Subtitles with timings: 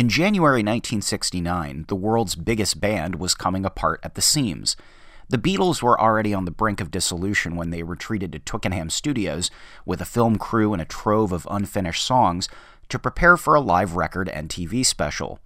[0.00, 4.74] In January 1969, the world's biggest band was coming apart at the seams.
[5.28, 9.50] The Beatles were already on the brink of dissolution when they retreated to Twickenham Studios
[9.84, 12.48] with a film crew and a trove of unfinished songs
[12.88, 15.38] to prepare for a live record and TV special.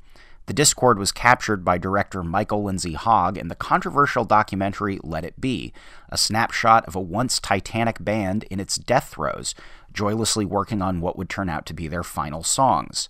[0.46, 5.40] The discord was captured by director Michael Lindsay Hogg in the controversial documentary Let It
[5.40, 5.72] Be,
[6.10, 9.56] a snapshot of a once titanic band in its death throes,
[9.92, 13.08] joylessly working on what would turn out to be their final songs.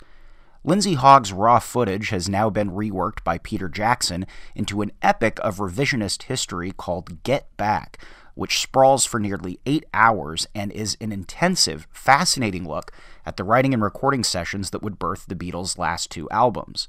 [0.66, 5.58] Lindsay Hogg's raw footage has now been reworked by Peter Jackson into an epic of
[5.58, 7.98] revisionist history called Get Back,
[8.34, 12.92] which sprawls for nearly eight hours and is an intensive, fascinating look
[13.26, 16.88] at the writing and recording sessions that would birth the Beatles' last two albums.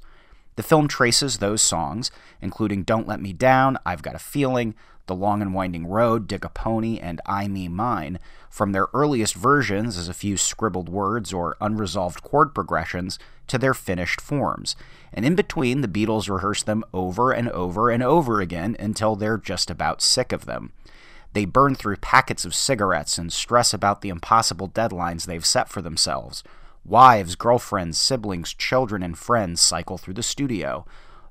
[0.54, 4.74] The film traces those songs, including Don't Let Me Down, I've Got a Feeling,
[5.06, 8.18] The Long and Winding Road, Dig a Pony, and I Me Mine,
[8.50, 13.74] from their earliest versions as a few scribbled words or unresolved chord progressions to their
[13.74, 14.74] finished forms.
[15.12, 19.38] And in between, the Beatles rehearse them over and over and over again until they're
[19.38, 20.72] just about sick of them.
[21.32, 25.82] They burn through packets of cigarettes and stress about the impossible deadlines they've set for
[25.82, 26.42] themselves.
[26.84, 30.86] Wives, girlfriends, siblings, children, and friends cycle through the studio.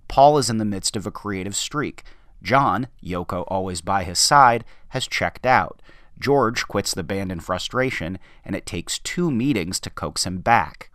[0.08, 2.04] Paul is in the midst of a creative streak.
[2.46, 5.82] John, Yoko always by his side, has checked out.
[6.20, 10.92] George quits the band in frustration, and it takes two meetings to coax him back.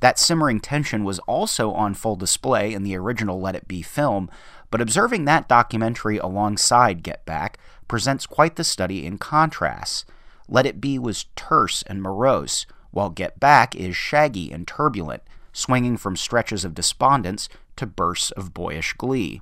[0.00, 4.28] That simmering tension was also on full display in the original Let It Be film,
[4.72, 10.04] but observing that documentary alongside Get Back presents quite the study in contrasts.
[10.48, 15.96] Let It Be was terse and morose, while Get Back is shaggy and turbulent, swinging
[15.96, 19.40] from stretches of despondence to bursts of boyish glee.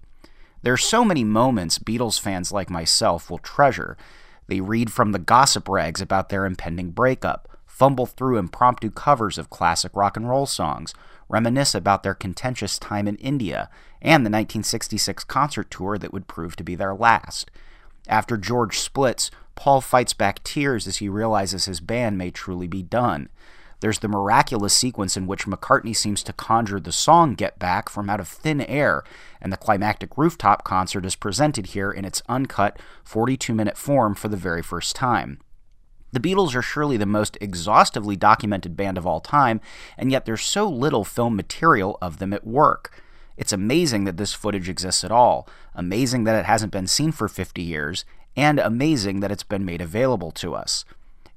[0.62, 3.96] There are so many moments Beatles fans like myself will treasure.
[4.46, 9.48] They read from the gossip rags about their impending breakup, fumble through impromptu covers of
[9.48, 10.92] classic rock and roll songs,
[11.30, 13.70] reminisce about their contentious time in India,
[14.02, 17.50] and the 1966 concert tour that would prove to be their last.
[18.08, 22.82] After George splits, Paul fights back tears as he realizes his band may truly be
[22.82, 23.28] done.
[23.80, 28.10] There's the miraculous sequence in which McCartney seems to conjure the song Get Back from
[28.10, 29.02] out of thin air,
[29.40, 34.28] and the climactic rooftop concert is presented here in its uncut 42 minute form for
[34.28, 35.38] the very first time.
[36.12, 39.60] The Beatles are surely the most exhaustively documented band of all time,
[39.96, 43.02] and yet there's so little film material of them at work.
[43.36, 47.28] It's amazing that this footage exists at all, amazing that it hasn't been seen for
[47.28, 48.04] 50 years,
[48.36, 50.84] and amazing that it's been made available to us.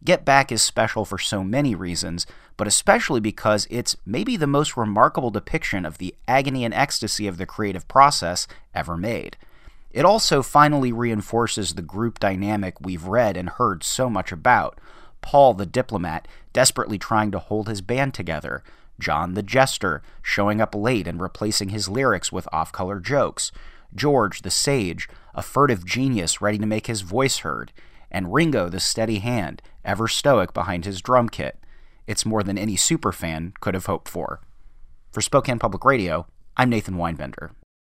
[0.04, 2.26] Get Back is special for so many reasons,
[2.58, 7.38] but especially because it's maybe the most remarkable depiction of the agony and ecstasy of
[7.38, 9.38] the creative process ever made.
[9.92, 14.78] It also finally reinforces the group dynamic we've read and heard so much about.
[15.22, 18.64] Paul, the diplomat, desperately trying to hold his band together.
[19.00, 23.52] John, the jester, showing up late and replacing his lyrics with off color jokes.
[23.96, 27.72] George, the sage, a furtive genius ready to make his voice heard,
[28.14, 31.60] and Ringo, the steady hand, ever stoic behind his drum kit.
[32.06, 34.40] It's more than any superfan could have hoped for.
[35.12, 37.50] For Spokane Public Radio, I'm Nathan Weinbender.